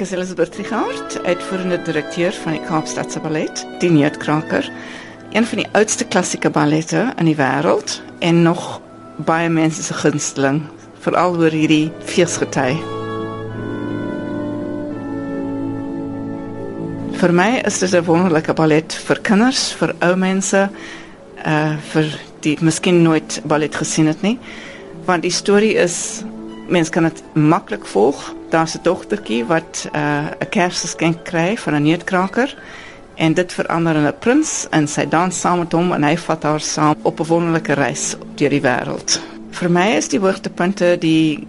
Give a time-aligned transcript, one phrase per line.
[0.00, 4.64] Ek is Elisabeth Trigard, uitvoerende direkteur van die Kaapstadse Ballet, die Neutkraker,
[5.36, 8.78] een van die oudste klassieke ballette in die wêreld en nog
[9.28, 10.62] baie mense se gunsteling,
[11.04, 12.78] veral oor hierdie feesgety.
[17.20, 20.68] Vir my is dit 'n wonderlike ballet vir kinders, vir ou mense,
[21.44, 22.08] uh vir
[22.40, 24.38] die miskien nooit ballet gesien het nie,
[25.04, 26.24] want die storie is
[26.70, 28.34] mens kan dit maklik volg.
[28.50, 32.54] Daar's 'n dogtertjie wat 'n uh, Kersgeskenk kry van 'n neutkraker
[33.14, 36.42] en dit verander in 'n prins en sy dans saam met hom en hy vat
[36.42, 39.20] haar saam op 'n wonderlike reis deur die wêreld.
[39.50, 41.46] Vir my is die hoogtepunte die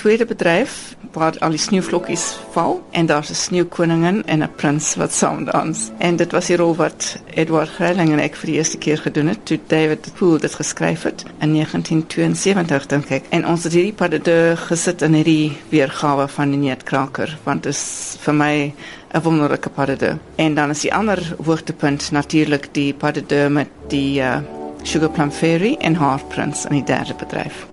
[0.00, 5.12] tweede bedryf waar al die sneeuvlokkies val en daar's 'n sneeukoningin en 'n prins wat
[5.12, 5.90] saam dans.
[5.98, 9.26] En dit was die rol wat Edward Greiling en ek vir die eerste keer gedoen
[9.26, 13.24] het toe David Poole dit geskryf het in 1972 dink ek.
[13.28, 18.16] En ons het hierdie padde gesit in hierdie weergawe van die Neetkraker want dit is
[18.20, 18.74] vir my
[19.14, 20.18] 'n wonderlike padde.
[20.36, 24.38] En dan is die ander hoogtepunt natuurlik die padde met die uh,
[24.82, 27.66] Sugar Plum Fairy en Half Prince in die derde bedryf.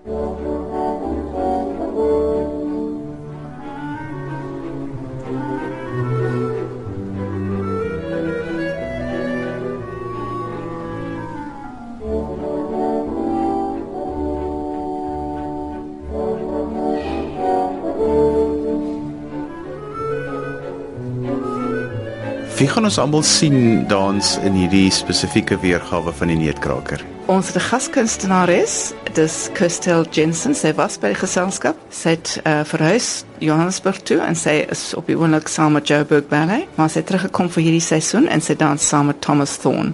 [22.58, 27.04] Wie gaan ons almal sien dans in hierdie spesifieke weergawe van die Neetkraker?
[27.30, 31.78] Ons gaskunstenares, dis Kirstel Jensen, sy was by die geselskap.
[31.94, 36.26] Sy het uh, verhuis Johannesburg toe en sy is op die oomblik saam met Joburg
[36.32, 39.94] Ballet, maar sy het teruggekom vir hierdie seisoen en sy dans saam met Thomas Thorne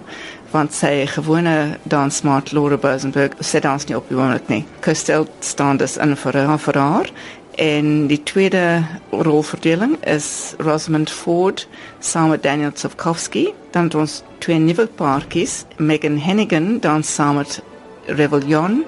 [0.54, 4.60] want sy gewone dansmaat Laura Bosenberg sê dans nie op die oomblik nie.
[4.86, 7.10] Kirstel staan dus in vir haar vir haar
[7.54, 13.52] En die tweede rolverdeling is Rosamund Ford saam met Daniel Tsofkowski.
[13.70, 17.62] Dan het ons twee nuwe paartjies, Megan Hennigan dan saam met
[18.06, 18.84] Revelion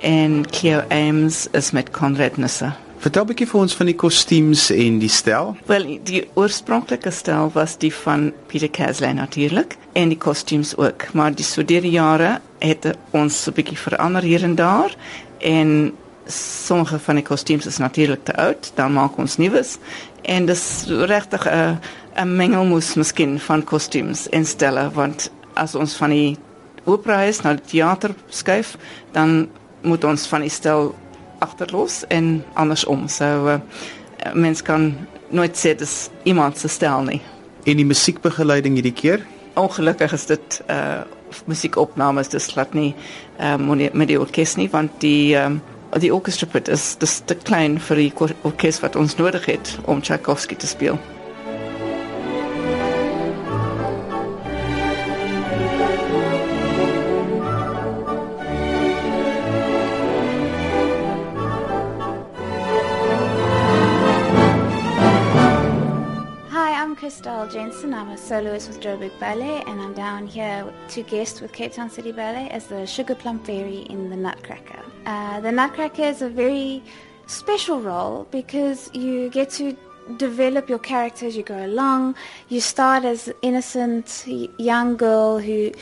[0.00, 2.72] en Cleo Ames is met Conrad Nisse.
[2.98, 5.56] Vertel 'n bietjie vir ons van die kostuums en die stel.
[5.66, 11.34] Wel, die oorspronklike stel was die van Peter Casley natuurlik en die kostuums ook, maar
[11.34, 14.96] die soorte jare het ons 'n bietjie verander hier en daar
[15.38, 15.92] en
[16.32, 19.78] sommige van die kostuums is natuurlik te oud, dan maak ons nuus
[20.22, 21.78] en dis regtig 'n
[22.16, 26.36] 'n mengelmoes miskien van kostuums en stelle want as ons van die
[26.84, 28.76] opera huis na die teater skuif,
[29.12, 29.48] dan
[29.82, 30.94] moet ons van die stel
[31.38, 33.08] agterlos en andersom.
[33.08, 33.58] So uh,
[34.34, 34.94] mens kan
[35.28, 37.20] nooit sê dis iemand se stel nie.
[37.64, 39.24] En die musiekbegeleiding hierdie keer?
[39.54, 41.04] Ongelukkig is dit uh
[41.44, 42.94] musiekopnames dis glad nie
[43.36, 43.56] uh,
[43.92, 45.58] met die orkes nie want die um,
[45.96, 48.12] die orkester pit is dis te klein vir die
[48.42, 50.98] orkes wat ons nodig het om Tchaikovsky te speel.
[67.08, 67.94] Christelle Jensen.
[67.94, 71.88] I'm a soloist with Joburg Ballet, and I'm down here to guest with Cape Town
[71.88, 74.87] City Ballet as the Sugar Plum Fairy in the Nutcracker.
[75.06, 76.82] Uh, the Nutcracker is a very
[77.26, 79.76] special role because you get to
[80.16, 82.14] develop your character as you go along.
[82.48, 84.24] You start as innocent
[84.58, 85.72] young girl who,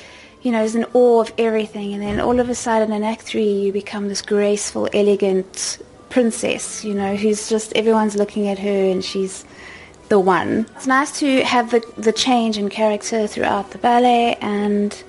[0.43, 3.23] you know, is in awe of everything, and then all of a sudden in Act
[3.23, 5.79] Three you become this graceful, elegant
[6.11, 6.85] princess.
[6.85, 9.45] You know, who's just everyone's looking at her, and she's
[10.09, 10.67] the one.
[10.77, 15.03] It's nice to have the the change in character throughout the ballet, and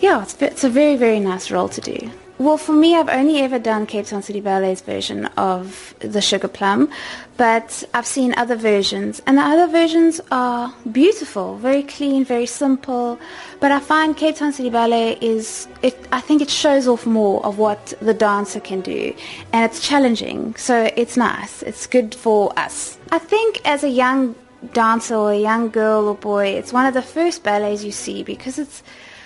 [0.00, 2.10] yeah, it's it's a very very nice role to do.
[2.38, 6.46] Well, for me, I've only ever done Cape Town City Ballet's version of the Sugar
[6.46, 6.88] Plum,
[7.36, 13.18] but I've seen other versions, and the other versions are beautiful, very clean, very simple.
[13.58, 17.44] But I find Cape Town City Ballet is, it, I think it shows off more
[17.44, 19.12] of what the dancer can do,
[19.52, 21.64] and it's challenging, so it's nice.
[21.64, 22.98] It's good for us.
[23.10, 24.36] I think as a young
[24.74, 28.22] dancer or a young girl or boy, it's one of the first ballets you see
[28.22, 28.84] because it's,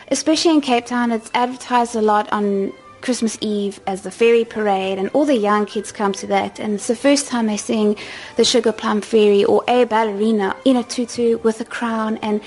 [0.09, 4.99] especially in Cape Town, it's advertised a lot on Christmas Eve as the fairy parade,
[4.99, 6.59] and all the young kids come to that.
[6.59, 7.97] And it's the first time they sing
[8.37, 12.19] the Sugar Plum Fairy or a ballerina in a tutu with a crown.
[12.19, 12.41] And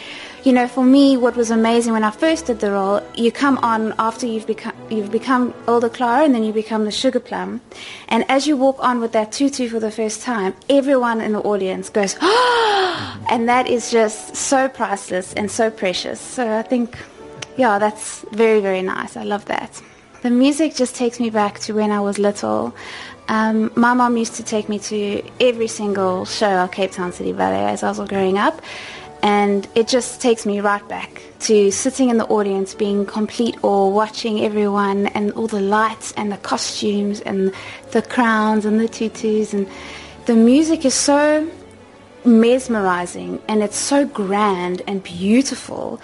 [0.46, 3.58] you know, for me, what was amazing when I first did the role, you come
[3.60, 7.62] on after you've become you've become older Clara, and then you become the Sugar Plum.
[8.08, 11.42] And as you walk on with that tutu for the first time, everyone in the
[11.42, 16.22] audience goes, "Oh!" and that is just so priceless and so precious.
[16.22, 16.98] So I think,
[17.58, 19.18] yeah, that's very very nice.
[19.18, 19.82] I love that.
[20.26, 22.76] The music just takes me back to when I was little.
[23.28, 27.32] Um, my mom used to take me to every single show at Cape Town City
[27.32, 28.60] Ballet as I was growing up,
[29.22, 33.88] and it just takes me right back to sitting in the audience, being complete awe,
[33.88, 37.54] watching everyone and all the lights and the costumes and
[37.92, 39.68] the crowns and the tutus, and
[40.26, 41.48] the music is so
[42.26, 46.02] mesmerizing and it's so grand and beautiful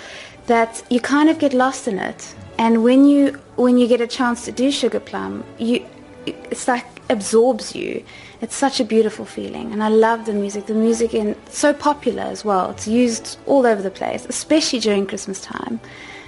[0.48, 2.36] that you kind of get lost in it.
[2.58, 5.86] And when you when you get a chance to do Sugar Plum, you
[6.26, 8.04] it's like absorbs you.
[8.42, 10.66] It's such a beautiful feeling, and I love the music.
[10.66, 12.72] The music is so popular as well.
[12.72, 15.80] It's used all over the place, especially during Christmas time.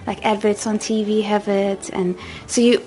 [0.06, 2.18] Like adverts on TV have it, and
[2.48, 2.81] so you.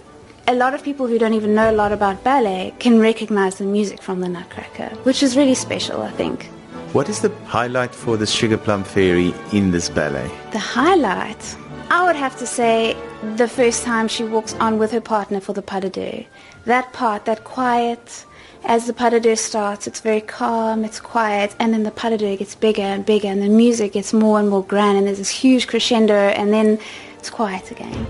[0.48, 3.64] A lot of people who don't even know a lot about ballet can recognize the
[3.64, 6.48] music from the Nutcracker, which is really special, I think.
[6.92, 10.30] What is the highlight for the Sugar Plum Fairy in this ballet?
[10.52, 11.56] The highlight,
[11.90, 12.96] I would have to say,
[13.36, 16.24] the first time she walks on with her partner for the pas de deux.
[16.64, 18.24] That part, that quiet,
[18.64, 22.10] as the pas de deux starts, it's very calm, it's quiet, and then the pas
[22.10, 25.06] de deux gets bigger and bigger, and the music gets more and more grand, and
[25.06, 26.78] there's this huge crescendo, and then
[27.18, 28.06] it's quiet again.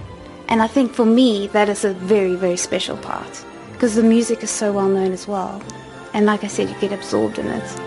[0.48, 4.44] And I think for me, that is a very, very special part, because the music
[4.44, 5.60] is so well known as well.
[6.14, 7.80] And like I said, you get absorbed in it.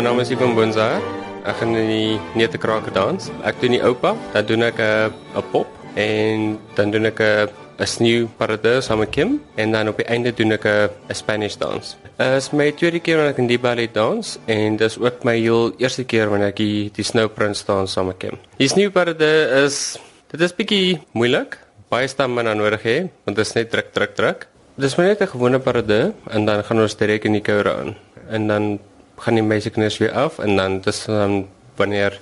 [0.00, 0.96] My naam is Ivan Bonza.
[1.44, 3.26] Ek gaan in die netekrake dans.
[3.44, 7.52] Ek doen die oupa, dan doen ek 'n 'n pop en dan doen ek 'n
[7.76, 11.14] 'n sneeu parade saam met Kim en dan op die einde doen ek 'n 'n
[11.14, 11.96] Spanish dans.
[12.16, 15.36] Dit is my tweede keer wanneer ek in die ballet dans en dis ook my
[15.36, 18.38] heel eerste keer wanneer ek die, die Snow Prince dans saam met Kim.
[18.56, 19.98] Die sneeu parade is
[20.32, 21.58] dit is bietjie moeilik.
[21.90, 24.46] Baie stamme dan nodig hê want dit is net druk druk druk.
[24.78, 27.96] Dis maar net 'n gewone parade en dan gaan ons direk in die koure aan.
[28.30, 28.80] En dan
[29.20, 31.46] gaan die meisiekinders weer af en dan dis dan
[31.76, 32.18] wanneer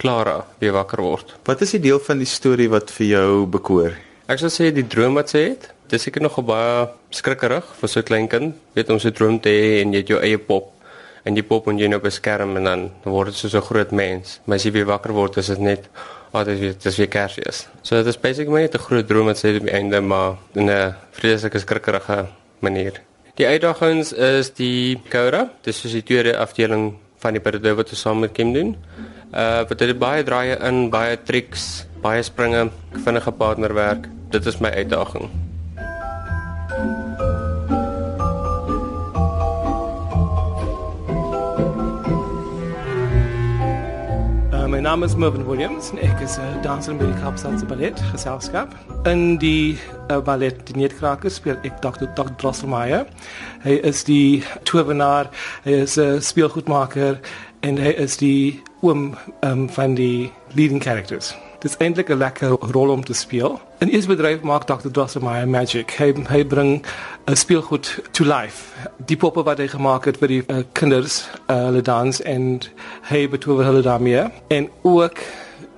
[0.00, 1.34] Clara weer wakker word.
[1.44, 3.96] Wat is die deel van die storie wat vir jou bekoor?
[4.30, 8.00] Ek sou sê die droom wat sy het, dis seker nog baie skrikkerig vir so
[8.00, 8.54] 'n klein kind.
[8.74, 10.72] Weet om so 'n droom te hê en jy het jou eie pop
[11.24, 14.40] en die pop moet jy nou beskerm en dan word dit so 'n groot mens.
[14.44, 15.88] Maar as jy weer wakker word, is dit net
[16.32, 17.68] oh, dit is weer dis weer Kersfees.
[17.82, 20.36] So dit is basically net 'n groot droom wat sy het op die einde, maar
[20.54, 22.26] in 'n vreeslike skrikkerige
[22.60, 23.00] manier.
[23.38, 28.02] Die uitdagings is die Koura, dis soos die tweede afdeling van die parade wat ons
[28.06, 28.74] saam met Kim doen.
[29.30, 32.68] Uh wat het baie draaie in, baie tricks, baie springe,
[33.04, 34.10] vinnige partnerwerk.
[34.34, 35.30] Dit is my uitdaging.
[44.90, 48.72] Naam is Mervyn Williams en ek is 'n uh, danser by die Kaapstadse Ballet Geselskap.
[49.06, 49.78] In die
[50.10, 52.08] uh, ballet Die Neetkrakers speel ek Dr.
[52.18, 52.34] Dr.
[52.42, 53.06] Drosselmeier.
[53.62, 55.30] Hy is die tovenaar,
[55.62, 57.20] hy is 'n uh, speelgoedmaker
[57.62, 59.14] en hy is die oom
[59.46, 61.36] um, van die leading characters.
[61.60, 63.60] Dit is eintlik 'n lekker rol om te speel.
[63.78, 64.90] In eers bedryf maak Dr.
[64.90, 65.90] Drosselmeier magic.
[65.90, 66.84] Hy hy bring
[67.24, 68.64] 'n speelgoed to life.
[68.96, 72.60] Die poppe wat hy gemaak het vir die uh, kinders, uh, hulle dans en
[73.02, 75.18] hy betower hulle daarmee en ook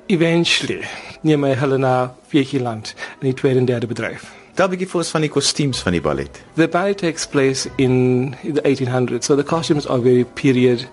[0.06, 0.84] eventually
[1.20, 4.30] neem hy hulle na Vierkieland in die tweede en derde bedryf.
[4.54, 6.42] Tel 'n bietjie vir ons van die kostuums van die ballet.
[6.54, 10.88] The ballet takes place in the 1800s, so the costumes are very period.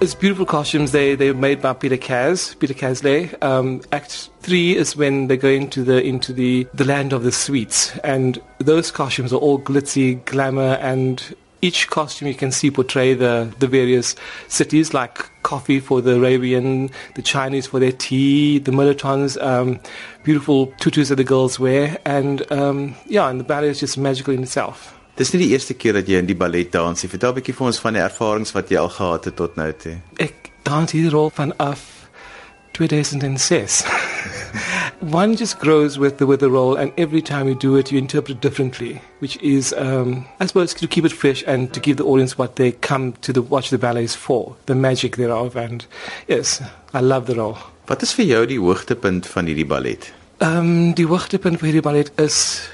[0.00, 0.92] It's beautiful costumes.
[0.92, 3.34] They they're made by Peter Kaz, Peter Casley.
[3.42, 7.32] Um, act three is when they go into the into the the land of the
[7.32, 13.12] sweets, and those costumes are all glitzy, glamour, and each costume you can see portray
[13.12, 14.14] the the various
[14.46, 19.80] cities, like coffee for the Arabian, the Chinese for their tea, the Militons, um,
[20.22, 24.32] beautiful tutus that the girls wear, and um, yeah, and the ballet is just magical
[24.32, 24.97] in itself.
[25.18, 27.08] Dis nie die eerste keer dat jy in die ballet dans nie.
[27.10, 29.72] Vertel 'n bietjie vir ons van die ervarings wat jy al gehad het tot nou
[29.72, 29.96] toe.
[30.18, 31.80] Ek dans hierdie rol vanaf
[32.78, 33.82] 2006.
[35.00, 37.98] One just grows with the with the role, and every time you do it, you
[37.98, 41.96] interpret it differently, which is, um, I suppose, to keep it fresh and to give
[41.96, 45.56] the audience what they come to the watch the ballets for, the magic thereof.
[45.56, 45.84] And
[46.28, 46.62] yes,
[46.94, 47.58] I love the role.
[47.86, 50.12] Wat is vir jou die hoogtepunt van hierdie ballet?
[50.38, 52.68] Um, die hoogtepunt vir hierdie ballet is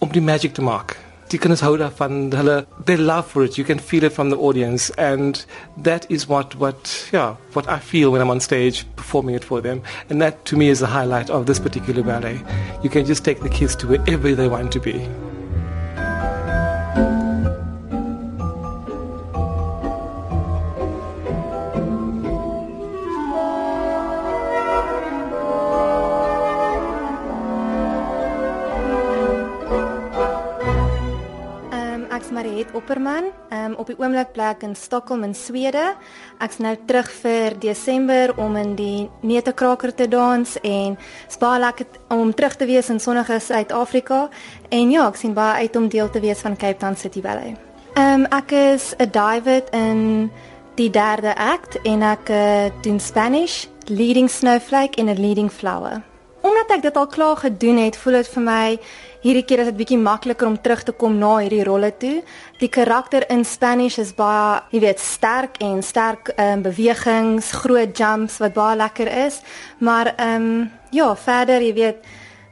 [0.00, 0.98] om die magic te maak.
[1.32, 3.56] Die kinders hou daarvan, hulle they love for it.
[3.56, 5.46] You can feel it from the audience and
[5.82, 9.62] that is what what yeah, what I feel when I'm on stage performing it for
[9.62, 9.80] them.
[10.10, 12.38] And that to me is the highlight of this particular ballet.
[12.82, 15.08] You can just take the kids to wherever they want to be.
[32.82, 33.24] Opperman.
[33.50, 35.92] Um op die oomblik bly ek in Stockholm in Swede.
[36.42, 40.96] Ek's nou terug vir Desember om in die Netekraker te dans en
[41.30, 44.24] spaar lekker om terug te wees in sonnige Suid-Afrika.
[44.74, 47.54] En ja, ek sien baie uit om deel te wees van Cape Town City Ballet.
[47.94, 50.30] Um ek is 'n diver in
[50.74, 56.02] die derde act en ek uh, doen Spanish, leading snowflake en 'n leading flower.
[56.42, 58.62] Omdat ek dit al klaar gedoen het, voel dit vir my
[59.22, 62.16] hierdie keer is dit bietjie makliker om terug te kom na hierdie rolle toe.
[62.58, 68.40] Die karakter in Spanish is baie, jy weet, sterk en sterk um, bewegings, groot jumps
[68.42, 69.38] wat baie lekker is,
[69.78, 72.02] maar ehm um, ja, verder, jy weet,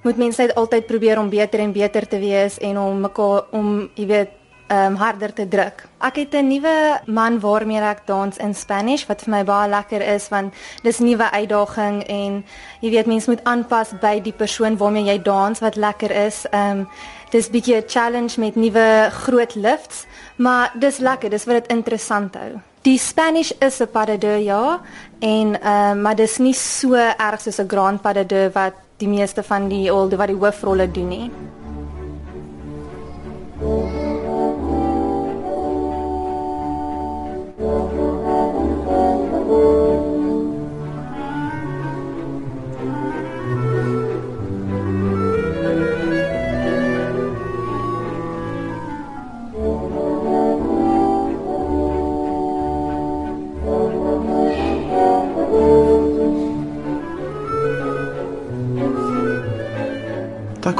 [0.07, 3.91] moet mense net altyd probeer om beter en beter te wees en om mekaar om
[3.99, 4.40] jy weet
[4.71, 5.85] um, harder te druk.
[6.01, 10.03] Ek het 'n nuwe man waarmee ek dans in Spanish wat vir my baie lekker
[10.15, 12.45] is want dis 'n nuwe uitdaging en
[12.81, 16.47] jy weet mense moet aanpas by die persoon waarmee jy dans wat lekker is.
[16.53, 16.89] Um
[17.31, 22.35] dis bietjie 'n challenge met nuwe groot lifts, maar dis lekker, dis wat dit interessant
[22.35, 22.61] hou.
[22.83, 24.81] Die Spanish is 'n pas de deux ja
[25.19, 29.09] en um maar dis nie so erg soos 'n grand pas de deux wat die
[29.09, 31.31] meeste van die olde wat die hoofrolle doen nie.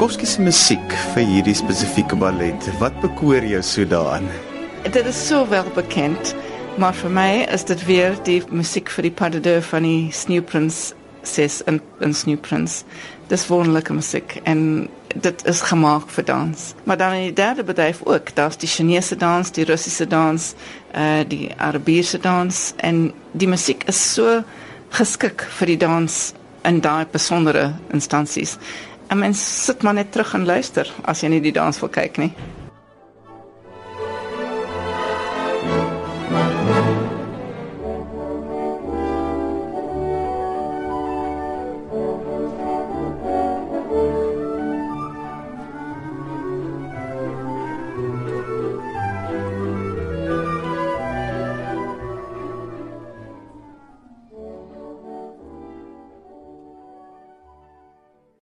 [0.01, 4.23] Tchaikovsky se musiek vir hierdie spesifieke ballet, wat bekoor jou so daaraan?
[4.81, 6.31] Dit is so wel bekend,
[6.81, 10.09] maar vir my is dit weer die musiek vir die pas de deux van die
[10.09, 10.79] Sneeuwprins
[11.21, 12.79] ses en en Sneeuwprins.
[13.29, 16.65] Dis wonderlike musiek en dit is gemaak vir dans.
[16.89, 20.55] Maar dan in die derde bedryf ook, daar's die Chinese dans, die Russiese dans,
[20.97, 24.41] eh uh, die Arabiese dans en die musiek is so
[24.97, 28.57] geskik vir die dans in daai besondere instansies.
[29.11, 32.17] 'n mens sit maar net terug en luister as jy nie die dans wil kyk
[32.17, 32.31] nie.